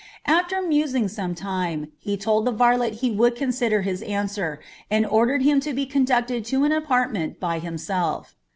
After 0.25 0.55
niuaini; 0.55 1.07
some 1.07 1.35
time, 1.35 1.91
he 1.99 2.17
told 2.17 2.45
the 2.47 2.51
varlet 2.51 3.01
he 3.05 3.11
would 3.11 3.35
consider 3.35 3.83
his 3.83 4.01
antwer, 4.01 4.57
■nd 4.91 5.11
ordered 5.11 5.43
him 5.43 5.59
to 5.59 5.73
be 5.75 5.85
conducted 5.85 6.43
to 6.45 6.63
an 6.63 6.71
apartment 6.71 7.39
by 7.39 7.59
biniseir. 7.59 8.25